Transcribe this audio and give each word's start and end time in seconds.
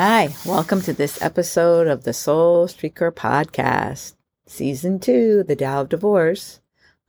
Hi, 0.00 0.28
welcome 0.46 0.80
to 0.82 0.92
this 0.92 1.20
episode 1.20 1.88
of 1.88 2.04
the 2.04 2.12
Soul 2.12 2.68
Streaker 2.68 3.10
Podcast, 3.10 4.14
Season 4.46 5.00
2, 5.00 5.42
The 5.42 5.56
Tao 5.56 5.80
of 5.80 5.88
Divorce. 5.88 6.60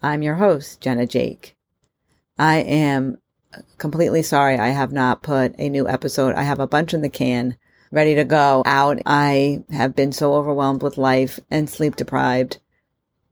I'm 0.00 0.22
your 0.22 0.36
host, 0.36 0.80
Jenna 0.80 1.06
Jake. 1.06 1.54
I 2.38 2.60
am 2.60 3.18
completely 3.76 4.22
sorry 4.22 4.56
I 4.56 4.68
have 4.68 4.90
not 4.90 5.22
put 5.22 5.54
a 5.58 5.68
new 5.68 5.86
episode. 5.86 6.34
I 6.34 6.44
have 6.44 6.60
a 6.60 6.66
bunch 6.66 6.94
in 6.94 7.02
the 7.02 7.10
can 7.10 7.58
ready 7.92 8.14
to 8.14 8.24
go 8.24 8.62
out. 8.64 9.02
I 9.04 9.64
have 9.70 9.94
been 9.94 10.12
so 10.12 10.32
overwhelmed 10.32 10.82
with 10.82 10.96
life 10.96 11.38
and 11.50 11.68
sleep 11.68 11.94
deprived 11.94 12.56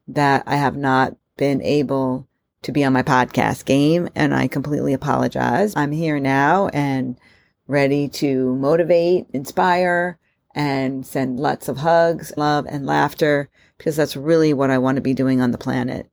that 0.06 0.42
I 0.46 0.56
have 0.56 0.76
not 0.76 1.16
been 1.38 1.62
able 1.62 2.28
to 2.60 2.72
be 2.72 2.84
on 2.84 2.92
my 2.92 3.02
podcast 3.02 3.64
game 3.64 4.10
and 4.14 4.34
I 4.34 4.48
completely 4.48 4.92
apologize. 4.92 5.74
I'm 5.74 5.92
here 5.92 6.20
now 6.20 6.68
and 6.74 7.18
ready 7.66 8.08
to 8.08 8.54
motivate, 8.56 9.26
inspire, 9.32 10.18
and 10.54 11.06
send 11.06 11.38
lots 11.38 11.68
of 11.68 11.78
hugs, 11.78 12.32
love, 12.36 12.66
and 12.68 12.86
laughter 12.86 13.48
because 13.78 13.96
that's 13.96 14.16
really 14.16 14.54
what 14.54 14.70
I 14.70 14.78
want 14.78 14.96
to 14.96 15.02
be 15.02 15.14
doing 15.14 15.40
on 15.40 15.50
the 15.50 15.58
planet. 15.58 16.08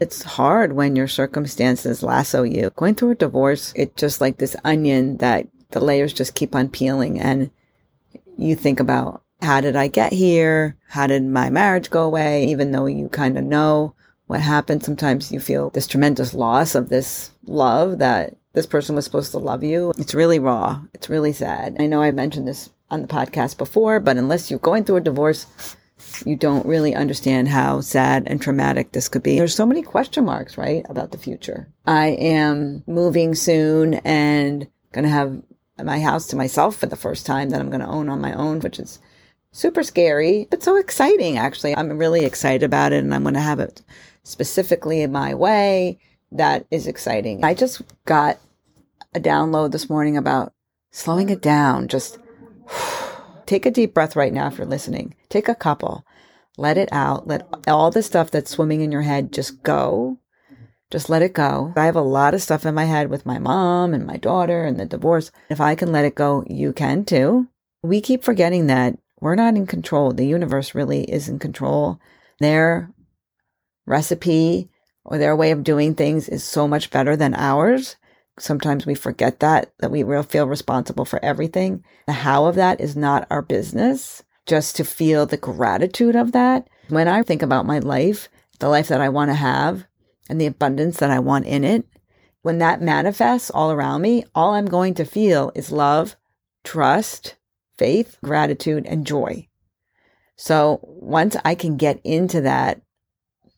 It's 0.00 0.22
hard 0.22 0.72
when 0.72 0.96
your 0.96 1.08
circumstances 1.08 2.02
lasso 2.02 2.42
you. 2.42 2.70
Going 2.76 2.94
through 2.94 3.10
a 3.10 3.16
divorce, 3.16 3.72
it's 3.76 4.00
just 4.00 4.20
like 4.20 4.38
this 4.38 4.56
onion 4.64 5.18
that 5.18 5.46
the 5.70 5.80
layers 5.80 6.12
just 6.12 6.34
keep 6.34 6.54
on 6.54 6.68
peeling 6.68 7.20
and 7.20 7.50
you 8.38 8.54
think 8.54 8.80
about 8.80 9.22
how 9.42 9.60
did 9.60 9.76
I 9.76 9.88
get 9.88 10.12
here? 10.12 10.76
How 10.88 11.06
did 11.06 11.24
my 11.24 11.50
marriage 11.50 11.90
go 11.90 12.04
away? 12.04 12.46
Even 12.46 12.72
though 12.72 12.86
you 12.86 13.08
kind 13.08 13.38
of 13.38 13.44
know 13.44 13.94
what 14.26 14.40
happened, 14.40 14.84
sometimes 14.84 15.32
you 15.32 15.40
feel 15.40 15.70
this 15.70 15.86
tremendous 15.86 16.34
loss 16.34 16.74
of 16.74 16.88
this 16.88 17.30
love 17.46 17.98
that 17.98 18.36
this 18.52 18.66
person 18.66 18.96
was 18.96 19.04
supposed 19.04 19.30
to 19.32 19.38
love 19.38 19.62
you. 19.62 19.92
It's 19.98 20.14
really 20.14 20.38
raw. 20.38 20.80
It's 20.92 21.08
really 21.08 21.32
sad. 21.32 21.76
I 21.78 21.86
know 21.86 22.02
I 22.02 22.10
mentioned 22.10 22.48
this 22.48 22.70
on 22.90 23.02
the 23.02 23.08
podcast 23.08 23.58
before, 23.58 24.00
but 24.00 24.16
unless 24.16 24.50
you're 24.50 24.58
going 24.58 24.84
through 24.84 24.96
a 24.96 25.00
divorce, 25.00 25.46
you 26.24 26.34
don't 26.34 26.66
really 26.66 26.94
understand 26.94 27.48
how 27.48 27.80
sad 27.80 28.24
and 28.26 28.40
traumatic 28.40 28.92
this 28.92 29.08
could 29.08 29.22
be. 29.22 29.38
There's 29.38 29.54
so 29.54 29.66
many 29.66 29.82
question 29.82 30.24
marks, 30.24 30.58
right, 30.58 30.84
about 30.88 31.12
the 31.12 31.18
future. 31.18 31.68
I 31.86 32.08
am 32.08 32.82
moving 32.86 33.34
soon 33.34 33.94
and 33.94 34.66
going 34.92 35.04
to 35.04 35.10
have 35.10 35.42
my 35.82 36.00
house 36.00 36.26
to 36.28 36.36
myself 36.36 36.76
for 36.76 36.86
the 36.86 36.96
first 36.96 37.26
time 37.26 37.50
that 37.50 37.60
I'm 37.60 37.70
going 37.70 37.80
to 37.80 37.86
own 37.86 38.08
on 38.08 38.20
my 38.20 38.32
own, 38.32 38.60
which 38.60 38.78
is 38.78 38.98
super 39.52 39.82
scary, 39.82 40.46
but 40.50 40.62
so 40.62 40.76
exciting, 40.76 41.38
actually. 41.38 41.76
I'm 41.76 41.96
really 41.96 42.24
excited 42.24 42.64
about 42.64 42.92
it 42.92 43.04
and 43.04 43.14
I'm 43.14 43.22
going 43.22 43.34
to 43.34 43.40
have 43.40 43.60
it 43.60 43.82
specifically 44.22 45.02
in 45.02 45.12
my 45.12 45.34
way 45.34 45.98
that 46.32 46.66
is 46.70 46.86
exciting. 46.86 47.44
I 47.44 47.54
just 47.54 47.82
got 48.04 48.38
a 49.14 49.20
download 49.20 49.72
this 49.72 49.90
morning 49.90 50.16
about 50.16 50.52
slowing 50.90 51.30
it 51.30 51.42
down. 51.42 51.88
Just 51.88 52.18
take 53.46 53.66
a 53.66 53.70
deep 53.70 53.94
breath 53.94 54.16
right 54.16 54.32
now 54.32 54.48
if 54.48 54.58
you're 54.58 54.66
listening. 54.66 55.14
Take 55.28 55.48
a 55.48 55.54
couple. 55.54 56.04
Let 56.56 56.78
it 56.78 56.88
out. 56.92 57.26
Let 57.26 57.48
all 57.66 57.90
the 57.90 58.02
stuff 58.02 58.30
that's 58.30 58.50
swimming 58.50 58.80
in 58.80 58.92
your 58.92 59.02
head 59.02 59.32
just 59.32 59.62
go. 59.62 60.18
Just 60.90 61.08
let 61.08 61.22
it 61.22 61.32
go. 61.32 61.72
I 61.76 61.86
have 61.86 61.96
a 61.96 62.02
lot 62.02 62.34
of 62.34 62.42
stuff 62.42 62.66
in 62.66 62.74
my 62.74 62.84
head 62.84 63.10
with 63.10 63.24
my 63.24 63.38
mom 63.38 63.94
and 63.94 64.06
my 64.06 64.16
daughter 64.16 64.64
and 64.64 64.78
the 64.78 64.84
divorce. 64.84 65.30
If 65.48 65.60
I 65.60 65.76
can 65.76 65.92
let 65.92 66.04
it 66.04 66.16
go, 66.16 66.44
you 66.48 66.72
can 66.72 67.04
too. 67.04 67.48
We 67.82 68.00
keep 68.00 68.24
forgetting 68.24 68.66
that 68.66 68.98
we're 69.20 69.36
not 69.36 69.54
in 69.54 69.66
control. 69.66 70.12
The 70.12 70.26
universe 70.26 70.74
really 70.74 71.04
is 71.04 71.28
in 71.28 71.38
control. 71.38 72.00
Their 72.40 72.90
recipe 73.86 74.68
or 75.04 75.18
their 75.18 75.36
way 75.36 75.50
of 75.50 75.64
doing 75.64 75.94
things 75.94 76.28
is 76.28 76.44
so 76.44 76.68
much 76.68 76.90
better 76.90 77.16
than 77.16 77.34
ours. 77.34 77.96
Sometimes 78.38 78.86
we 78.86 78.94
forget 78.94 79.40
that, 79.40 79.72
that 79.80 79.90
we 79.90 80.02
feel 80.22 80.46
responsible 80.46 81.04
for 81.04 81.22
everything. 81.24 81.84
The 82.06 82.12
how 82.12 82.46
of 82.46 82.54
that 82.56 82.80
is 82.80 82.96
not 82.96 83.26
our 83.30 83.42
business. 83.42 84.22
Just 84.46 84.76
to 84.76 84.84
feel 84.84 85.26
the 85.26 85.36
gratitude 85.36 86.16
of 86.16 86.32
that. 86.32 86.68
When 86.88 87.06
I 87.06 87.22
think 87.22 87.42
about 87.42 87.66
my 87.66 87.78
life, 87.78 88.28
the 88.58 88.68
life 88.68 88.88
that 88.88 89.00
I 89.00 89.08
want 89.08 89.30
to 89.30 89.34
have 89.34 89.84
and 90.28 90.40
the 90.40 90.46
abundance 90.46 90.98
that 90.98 91.10
I 91.10 91.18
want 91.18 91.46
in 91.46 91.64
it, 91.64 91.86
when 92.42 92.58
that 92.58 92.80
manifests 92.80 93.50
all 93.50 93.70
around 93.70 94.02
me, 94.02 94.24
all 94.34 94.54
I'm 94.54 94.66
going 94.66 94.94
to 94.94 95.04
feel 95.04 95.52
is 95.54 95.70
love, 95.70 96.16
trust, 96.64 97.36
faith, 97.76 98.16
gratitude, 98.24 98.86
and 98.86 99.06
joy. 99.06 99.46
So 100.36 100.80
once 100.82 101.36
I 101.44 101.54
can 101.54 101.76
get 101.76 102.00
into 102.02 102.40
that 102.40 102.80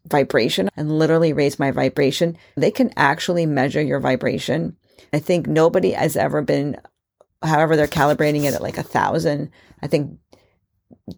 vibration 0.07 0.69
and 0.77 0.99
literally 0.99 1.33
raise 1.33 1.59
my 1.59 1.71
vibration. 1.71 2.37
They 2.57 2.71
can 2.71 2.93
actually 2.97 3.47
measure 3.47 3.83
your 3.83 4.01
vibration. 4.01 4.77
I 5.13 5.19
think 5.19 5.47
nobody 5.47 5.93
has 5.93 6.17
ever 6.17 6.43
been, 6.43 6.77
however, 7.43 7.77
they're 7.77 7.87
calibrating 7.87 8.45
it 8.45 8.55
at 8.55 8.62
like 8.62 8.79
a 8.79 8.83
thousand. 8.83 9.51
I 9.83 9.87
think 9.87 10.19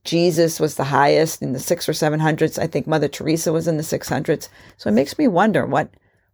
Jesus 0.04 0.60
was 0.60 0.74
the 0.74 0.84
highest 0.84 1.42
in 1.42 1.52
the 1.52 1.60
six 1.60 1.88
or 1.88 1.92
seven 1.92 2.20
hundreds. 2.20 2.58
I 2.58 2.66
think 2.66 2.86
Mother 2.86 3.08
Teresa 3.08 3.52
was 3.52 3.68
in 3.68 3.76
the 3.76 3.82
six 3.82 4.08
hundreds. 4.08 4.48
So 4.76 4.88
it 4.88 4.94
makes 4.94 5.18
me 5.18 5.28
wonder 5.28 5.66
what 5.66 5.90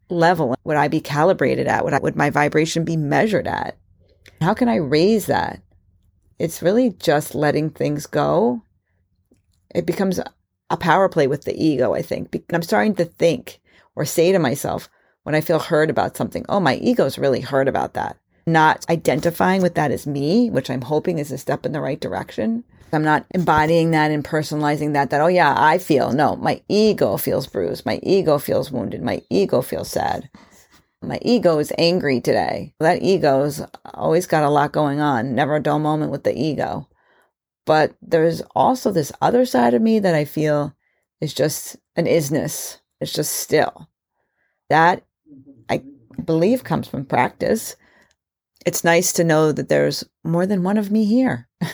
level 0.08 0.56
would 0.64 0.76
I 0.76 0.88
be 0.88 1.00
calibrated 1.00 1.66
at? 1.66 1.84
Would, 1.84 1.94
I, 1.94 1.98
would 1.98 2.16
my 2.16 2.30
vibration 2.30 2.84
be 2.84 2.96
measured 2.96 3.46
at? 3.46 3.76
How 4.40 4.54
can 4.54 4.68
I 4.68 4.76
raise 4.76 5.26
that? 5.26 5.62
It's 6.38 6.62
really 6.62 6.90
just 6.90 7.34
letting 7.34 7.70
things 7.70 8.06
go. 8.06 8.62
It 9.74 9.86
becomes 9.86 10.20
a 10.70 10.76
power 10.76 11.08
play 11.08 11.26
with 11.26 11.44
the 11.44 11.62
ego, 11.62 11.94
I 11.94 12.02
think. 12.02 12.42
I'm 12.52 12.62
starting 12.62 12.94
to 12.96 13.04
think 13.04 13.60
or 13.96 14.04
say 14.04 14.32
to 14.32 14.38
myself 14.38 14.88
when 15.24 15.34
I 15.34 15.40
feel 15.40 15.58
hurt 15.58 15.90
about 15.90 16.16
something, 16.16 16.46
oh, 16.48 16.60
my 16.60 16.76
ego's 16.76 17.18
really 17.18 17.40
hurt 17.40 17.68
about 17.68 17.94
that. 17.94 18.16
Not 18.46 18.86
identifying 18.88 19.60
with 19.62 19.74
that 19.74 19.90
as 19.90 20.06
me, 20.06 20.48
which 20.48 20.70
I'm 20.70 20.82
hoping 20.82 21.18
is 21.18 21.30
a 21.30 21.38
step 21.38 21.66
in 21.66 21.72
the 21.72 21.80
right 21.80 22.00
direction. 22.00 22.64
I'm 22.92 23.04
not 23.04 23.26
embodying 23.32 23.90
that 23.90 24.10
and 24.10 24.24
personalizing 24.24 24.94
that, 24.94 25.10
that, 25.10 25.20
oh, 25.20 25.28
yeah, 25.28 25.54
I 25.56 25.78
feel. 25.78 26.12
No, 26.12 26.36
my 26.36 26.62
ego 26.68 27.16
feels 27.16 27.46
bruised. 27.46 27.86
My 27.86 28.00
ego 28.02 28.38
feels 28.38 28.72
wounded. 28.72 29.02
My 29.02 29.22
ego 29.30 29.62
feels 29.62 29.90
sad. 29.90 30.28
My 31.02 31.18
ego 31.22 31.58
is 31.58 31.72
angry 31.78 32.20
today. 32.20 32.74
That 32.80 33.02
ego's 33.02 33.62
always 33.94 34.26
got 34.26 34.42
a 34.42 34.50
lot 34.50 34.72
going 34.72 35.00
on. 35.00 35.34
Never 35.34 35.56
a 35.56 35.62
dull 35.62 35.78
moment 35.78 36.10
with 36.10 36.24
the 36.24 36.36
ego. 36.36 36.88
But 37.70 37.94
there's 38.02 38.42
also 38.56 38.90
this 38.90 39.12
other 39.22 39.46
side 39.46 39.74
of 39.74 39.80
me 39.80 40.00
that 40.00 40.12
I 40.12 40.24
feel 40.24 40.74
is 41.20 41.32
just 41.32 41.76
an 41.94 42.06
isness. 42.06 42.80
It's 43.00 43.12
just 43.12 43.36
still. 43.36 43.88
That 44.70 45.04
I 45.68 45.84
believe 46.24 46.64
comes 46.64 46.88
from 46.88 47.04
practice. 47.04 47.76
It's 48.66 48.82
nice 48.82 49.12
to 49.12 49.22
know 49.22 49.52
that 49.52 49.68
there's 49.68 50.02
more 50.24 50.46
than 50.46 50.64
one 50.64 50.78
of 50.78 50.90
me 50.90 51.04
here. 51.04 51.48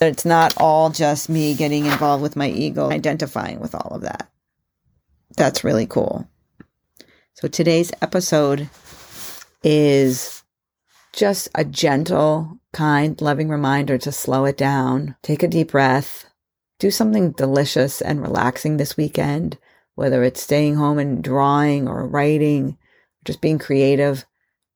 it's 0.00 0.24
not 0.24 0.52
all 0.56 0.90
just 0.90 1.28
me 1.28 1.54
getting 1.54 1.86
involved 1.86 2.24
with 2.24 2.34
my 2.34 2.48
ego, 2.48 2.90
identifying 2.90 3.60
with 3.60 3.72
all 3.72 3.92
of 3.94 4.02
that. 4.02 4.28
That's 5.36 5.62
really 5.62 5.86
cool. 5.86 6.28
So 7.34 7.46
today's 7.46 7.92
episode 8.02 8.68
is 9.62 10.41
just 11.12 11.48
a 11.54 11.64
gentle 11.64 12.58
kind, 12.72 13.20
loving 13.20 13.48
reminder 13.48 13.98
to 13.98 14.12
slow 14.12 14.44
it 14.44 14.56
down, 14.56 15.16
take 15.22 15.42
a 15.42 15.48
deep 15.48 15.72
breath, 15.72 16.26
do 16.78 16.90
something 16.90 17.32
delicious 17.32 18.00
and 18.00 18.22
relaxing 18.22 18.76
this 18.76 18.96
weekend, 18.96 19.58
whether 19.94 20.24
it's 20.24 20.42
staying 20.42 20.76
home 20.76 20.98
and 20.98 21.22
drawing 21.22 21.86
or 21.86 22.06
writing, 22.06 22.76
just 23.24 23.40
being 23.40 23.58
creative, 23.58 24.24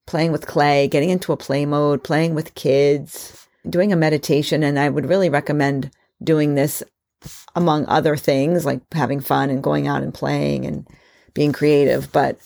playing 0.07 0.31
with 0.31 0.47
clay, 0.47 0.87
getting 0.89 1.11
into 1.11 1.33
a 1.33 1.37
play 1.37 1.67
mode, 1.67 2.05
playing 2.05 2.35
with 2.35 2.55
kids, 2.55 3.49
doing 3.69 3.93
a 3.93 3.97
meditation. 3.97 4.63
And 4.63 4.79
I 4.79 4.89
would 4.89 5.09
really 5.09 5.29
recommend 5.29 5.91
doing 6.23 6.55
this 6.55 6.83
among 7.55 7.87
other 7.87 8.17
things 8.17 8.65
like 8.65 8.83
having 8.93 9.21
fun 9.21 9.51
and 9.51 9.63
going 9.63 9.89
out 9.89 10.03
and 10.03 10.15
playing 10.15 10.67
and 10.67 10.87
being 11.35 11.53
creative, 11.53 12.13
but 12.13 12.39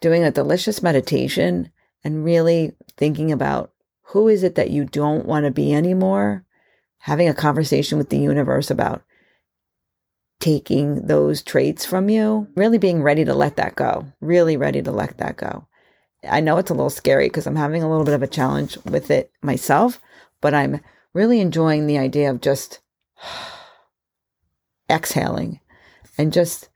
doing 0.00 0.22
a 0.22 0.30
delicious 0.30 0.82
meditation 0.82 1.70
and 2.04 2.24
really 2.24 2.72
thinking 2.96 3.32
about 3.32 3.72
who 4.08 4.28
is 4.28 4.42
it 4.42 4.54
that 4.54 4.70
you 4.70 4.84
don't 4.84 5.26
want 5.26 5.44
to 5.44 5.50
be 5.50 5.74
anymore? 5.74 6.44
Having 6.98 7.28
a 7.28 7.34
conversation 7.34 7.98
with 7.98 8.10
the 8.10 8.18
universe 8.18 8.70
about 8.70 9.02
taking 10.40 11.06
those 11.06 11.42
traits 11.42 11.86
from 11.86 12.08
you, 12.08 12.46
really 12.54 12.78
being 12.78 13.02
ready 13.02 13.24
to 13.24 13.34
let 13.34 13.56
that 13.56 13.74
go, 13.74 14.06
really 14.20 14.56
ready 14.56 14.82
to 14.82 14.92
let 14.92 15.16
that 15.18 15.36
go. 15.36 15.66
I 16.28 16.40
know 16.40 16.58
it's 16.58 16.70
a 16.70 16.74
little 16.74 16.90
scary 16.90 17.28
because 17.28 17.46
I'm 17.46 17.56
having 17.56 17.82
a 17.82 17.88
little 17.88 18.04
bit 18.04 18.14
of 18.14 18.22
a 18.22 18.26
challenge 18.26 18.78
with 18.84 19.10
it 19.10 19.30
myself, 19.42 20.00
but 20.40 20.54
I'm 20.54 20.80
really 21.12 21.40
enjoying 21.40 21.86
the 21.86 21.98
idea 21.98 22.30
of 22.30 22.40
just 22.40 22.80
exhaling 24.90 25.60
and 26.18 26.32
just 26.32 26.68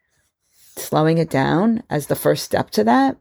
slowing 0.76 1.18
it 1.18 1.30
down 1.30 1.82
as 1.90 2.06
the 2.06 2.16
first 2.16 2.44
step 2.44 2.70
to 2.70 2.84
that, 2.84 3.16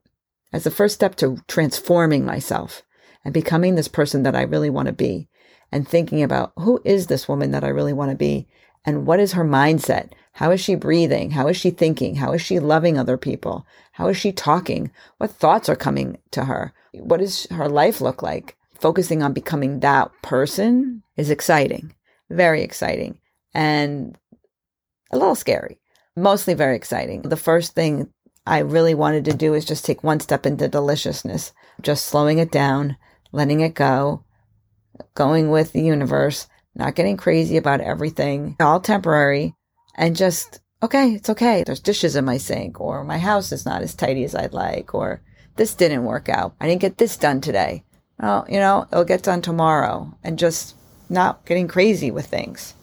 as 0.53 0.63
the 0.63 0.71
first 0.71 0.95
step 0.95 1.15
to 1.15 1.37
transforming 1.47 2.25
myself 2.25 2.83
and 3.23 3.33
becoming 3.33 3.75
this 3.75 3.87
person 3.87 4.23
that 4.23 4.35
I 4.35 4.41
really 4.41 4.69
want 4.69 4.87
to 4.87 4.93
be 4.93 5.27
and 5.71 5.87
thinking 5.87 6.23
about 6.23 6.53
who 6.57 6.81
is 6.85 7.07
this 7.07 7.27
woman 7.27 7.51
that 7.51 7.63
I 7.63 7.69
really 7.69 7.93
want 7.93 8.11
to 8.11 8.17
be 8.17 8.47
and 8.85 9.05
what 9.05 9.19
is 9.19 9.33
her 9.33 9.43
mindset? 9.43 10.11
How 10.33 10.51
is 10.51 10.61
she 10.61 10.75
breathing? 10.75 11.31
How 11.31 11.47
is 11.47 11.57
she 11.57 11.71
thinking? 11.71 12.15
How 12.15 12.31
is 12.31 12.41
she 12.41 12.59
loving 12.59 12.97
other 12.97 13.17
people? 13.17 13.65
How 13.93 14.07
is 14.07 14.15
she 14.15 14.31
talking? 14.31 14.91
What 15.17 15.31
thoughts 15.31 15.67
are 15.67 15.75
coming 15.75 16.19
to 16.31 16.45
her? 16.45 16.73
What 16.93 17.19
does 17.19 17.47
her 17.51 17.67
life 17.67 17.99
look 17.99 18.21
like? 18.21 18.57
focusing 18.79 19.23
on 19.23 19.33
becoming 19.33 19.79
that 19.79 20.11
person 20.21 21.03
is 21.15 21.29
exciting, 21.29 21.95
very 22.29 22.61
exciting, 22.61 23.19
and 23.53 24.17
a 25.11 25.17
little 25.17 25.35
scary, 25.35 25.79
mostly 26.15 26.53
very 26.53 26.75
exciting. 26.75 27.21
The 27.23 27.37
first 27.37 27.73
thing 27.73 28.11
I 28.47 28.59
really 28.59 28.93
wanted 28.93 29.25
to 29.25 29.33
do 29.33 29.53
is 29.53 29.65
just 29.65 29.83
take 29.83 30.03
one 30.03 30.21
step 30.21 30.45
into 30.45 30.67
deliciousness, 30.67 31.51
just 31.81 32.07
slowing 32.07 32.37
it 32.37 32.51
down, 32.51 32.95
letting 33.31 33.59
it 33.59 33.73
go, 33.73 34.23
going 35.15 35.51
with 35.51 35.73
the 35.73 35.81
universe, 35.81 36.47
not 36.73 36.95
getting 36.95 37.17
crazy 37.17 37.57
about 37.57 37.81
everything, 37.81 38.55
all 38.59 38.79
temporary, 38.79 39.53
and 39.95 40.15
just, 40.15 40.61
okay, 40.81 41.13
it's 41.13 41.29
okay. 41.29 41.63
There's 41.63 41.81
dishes 41.81 42.15
in 42.15 42.23
my 42.23 42.37
sink, 42.37 42.79
or 42.79 43.03
my 43.03 43.17
house 43.17 43.51
is 43.51 43.65
not 43.65 43.81
as 43.81 43.93
tidy 43.93 44.23
as 44.23 44.33
I'd 44.33 44.53
like, 44.53 44.93
or 44.93 45.21
this 45.57 45.73
didn't 45.73 46.05
work 46.05 46.29
out. 46.29 46.55
I 46.61 46.67
didn't 46.67 46.81
get 46.81 46.97
this 46.97 47.17
done 47.17 47.41
today. 47.41 47.83
Well, 48.19 48.45
you 48.47 48.59
know, 48.59 48.87
it'll 48.91 49.03
get 49.03 49.23
done 49.23 49.41
tomorrow, 49.41 50.17
and 50.23 50.39
just 50.39 50.75
not 51.09 51.45
getting 51.45 51.67
crazy 51.67 52.11
with 52.11 52.27
things. 52.27 52.75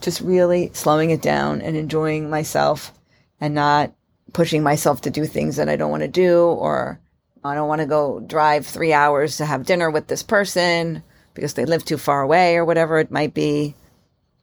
Just 0.00 0.20
really 0.20 0.70
slowing 0.74 1.10
it 1.10 1.22
down 1.22 1.62
and 1.62 1.76
enjoying 1.76 2.28
myself 2.28 2.92
and 3.40 3.54
not 3.54 3.94
pushing 4.32 4.62
myself 4.62 5.02
to 5.02 5.10
do 5.10 5.26
things 5.26 5.56
that 5.56 5.68
I 5.68 5.76
don't 5.76 5.90
want 5.90 6.02
to 6.02 6.08
do 6.08 6.44
or 6.44 7.00
I 7.44 7.54
don't 7.54 7.68
want 7.68 7.80
to 7.80 7.86
go 7.86 8.20
drive 8.20 8.66
three 8.66 8.92
hours 8.92 9.36
to 9.36 9.46
have 9.46 9.66
dinner 9.66 9.90
with 9.90 10.06
this 10.06 10.22
person 10.22 11.02
because 11.34 11.54
they 11.54 11.64
live 11.64 11.84
too 11.84 11.98
far 11.98 12.22
away 12.22 12.56
or 12.56 12.64
whatever 12.64 12.98
it 12.98 13.10
might 13.10 13.34
be. 13.34 13.74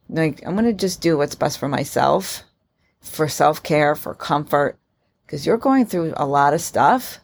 Like, 0.08 0.44
I'm 0.44 0.54
going 0.54 0.66
to 0.66 0.72
just 0.72 1.00
do 1.00 1.16
what's 1.16 1.34
best 1.34 1.58
for 1.58 1.68
myself, 1.68 2.42
for 3.00 3.28
self 3.28 3.62
care, 3.62 3.94
for 3.94 4.14
comfort, 4.14 4.78
because 5.24 5.46
you're 5.46 5.56
going 5.56 5.86
through 5.86 6.14
a 6.16 6.26
lot 6.26 6.52
of 6.52 6.60
stuff. 6.60 7.18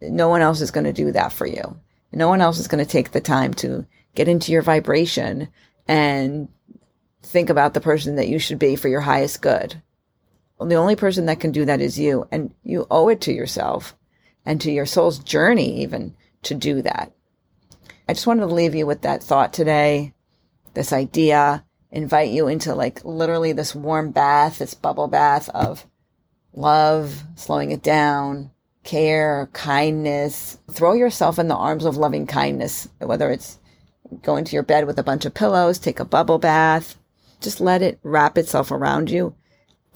No 0.00 0.28
one 0.28 0.42
else 0.42 0.60
is 0.60 0.70
going 0.70 0.84
to 0.84 0.92
do 0.92 1.12
that 1.12 1.32
for 1.32 1.46
you. 1.46 1.80
No 2.12 2.28
one 2.28 2.40
else 2.40 2.58
is 2.58 2.68
going 2.68 2.84
to 2.84 2.90
take 2.90 3.10
the 3.10 3.20
time 3.20 3.54
to 3.54 3.86
get 4.14 4.28
into 4.28 4.52
your 4.52 4.62
vibration 4.62 5.48
and 5.88 6.48
think 7.22 7.50
about 7.50 7.74
the 7.74 7.80
person 7.80 8.16
that 8.16 8.28
you 8.28 8.38
should 8.38 8.58
be 8.58 8.76
for 8.76 8.88
your 8.88 9.00
highest 9.00 9.42
good. 9.42 9.82
The 10.60 10.74
only 10.74 10.96
person 10.96 11.26
that 11.26 11.40
can 11.40 11.52
do 11.52 11.64
that 11.66 11.80
is 11.80 11.98
you, 11.98 12.26
and 12.30 12.54
you 12.62 12.86
owe 12.90 13.08
it 13.08 13.20
to 13.22 13.32
yourself 13.32 13.94
and 14.44 14.60
to 14.60 14.70
your 14.70 14.86
soul's 14.86 15.18
journey, 15.18 15.82
even 15.82 16.14
to 16.44 16.54
do 16.54 16.80
that. 16.82 17.12
I 18.08 18.14
just 18.14 18.26
wanted 18.26 18.46
to 18.46 18.54
leave 18.54 18.74
you 18.74 18.86
with 18.86 19.02
that 19.02 19.22
thought 19.22 19.52
today, 19.52 20.14
this 20.74 20.92
idea, 20.92 21.64
invite 21.90 22.30
you 22.30 22.48
into 22.48 22.74
like 22.74 23.04
literally 23.04 23.52
this 23.52 23.74
warm 23.74 24.12
bath, 24.12 24.58
this 24.58 24.74
bubble 24.74 25.08
bath 25.08 25.48
of 25.50 25.86
love, 26.52 27.24
slowing 27.34 27.70
it 27.70 27.82
down, 27.82 28.50
care, 28.84 29.50
kindness. 29.52 30.58
Throw 30.70 30.94
yourself 30.94 31.38
in 31.38 31.48
the 31.48 31.56
arms 31.56 31.84
of 31.84 31.96
loving 31.96 32.26
kindness, 32.26 32.88
whether 32.98 33.30
it's 33.30 33.58
go 34.22 34.36
into 34.36 34.54
your 34.54 34.62
bed 34.62 34.86
with 34.86 34.98
a 34.98 35.02
bunch 35.02 35.24
of 35.24 35.34
pillows, 35.34 35.78
take 35.78 35.98
a 35.98 36.04
bubble 36.04 36.38
bath, 36.38 36.96
just 37.40 37.60
let 37.60 37.82
it 37.82 37.98
wrap 38.02 38.38
itself 38.38 38.70
around 38.70 39.10
you. 39.10 39.34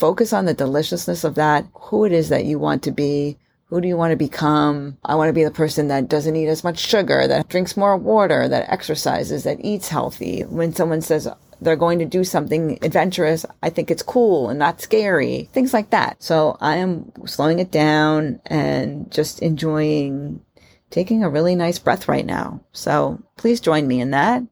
Focus 0.00 0.32
on 0.32 0.46
the 0.46 0.54
deliciousness 0.54 1.24
of 1.24 1.34
that, 1.34 1.66
who 1.74 2.06
it 2.06 2.12
is 2.12 2.30
that 2.30 2.46
you 2.46 2.58
want 2.58 2.82
to 2.84 2.90
be, 2.90 3.36
who 3.66 3.82
do 3.82 3.86
you 3.86 3.98
want 3.98 4.12
to 4.12 4.16
become? 4.16 4.96
I 5.04 5.14
want 5.14 5.28
to 5.28 5.34
be 5.34 5.44
the 5.44 5.50
person 5.50 5.88
that 5.88 6.08
doesn't 6.08 6.34
eat 6.34 6.48
as 6.48 6.64
much 6.64 6.78
sugar, 6.78 7.26
that 7.28 7.48
drinks 7.48 7.76
more 7.76 7.98
water, 7.98 8.48
that 8.48 8.72
exercises, 8.72 9.44
that 9.44 9.58
eats 9.60 9.88
healthy. 9.88 10.40
When 10.40 10.74
someone 10.74 11.02
says 11.02 11.28
they're 11.60 11.76
going 11.76 11.98
to 11.98 12.06
do 12.06 12.24
something 12.24 12.78
adventurous, 12.80 13.44
I 13.62 13.68
think 13.68 13.90
it's 13.90 14.02
cool 14.02 14.48
and 14.48 14.58
not 14.58 14.80
scary. 14.80 15.50
Things 15.52 15.74
like 15.74 15.90
that. 15.90 16.22
So 16.22 16.56
I 16.62 16.76
am 16.76 17.12
slowing 17.26 17.58
it 17.58 17.70
down 17.70 18.40
and 18.46 19.12
just 19.12 19.42
enjoying 19.42 20.40
taking 20.88 21.24
a 21.24 21.28
really 21.28 21.54
nice 21.54 21.78
breath 21.78 22.08
right 22.08 22.24
now. 22.24 22.62
So 22.72 23.22
please 23.36 23.60
join 23.60 23.86
me 23.86 24.00
in 24.00 24.12
that. 24.12 24.44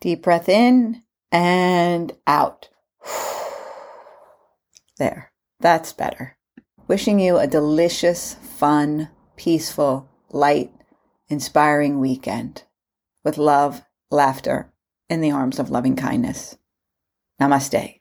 Deep 0.00 0.22
breath 0.22 0.48
in 0.48 1.02
and 1.32 2.12
out. 2.28 2.68
There. 5.00 5.32
That's 5.60 5.94
better. 5.94 6.36
Wishing 6.86 7.20
you 7.20 7.38
a 7.38 7.46
delicious, 7.46 8.34
fun, 8.34 9.08
peaceful, 9.34 10.10
light, 10.28 10.70
inspiring 11.26 12.00
weekend 12.00 12.64
with 13.24 13.38
love, 13.38 13.80
laughter, 14.10 14.70
in 15.08 15.22
the 15.22 15.30
arms 15.30 15.58
of 15.58 15.70
loving 15.70 15.96
kindness. 15.96 16.58
Namaste. 17.40 17.99